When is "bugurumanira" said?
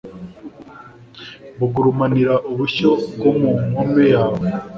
1.57-2.33